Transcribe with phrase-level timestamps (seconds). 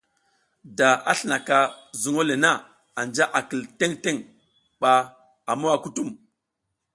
[0.77, 1.57] Da a slinaka
[2.01, 2.51] zuŋ le na,
[2.99, 4.17] anja a kil teŋ teŋ,
[4.81, 4.91] ba
[5.49, 6.09] a mowa kutum.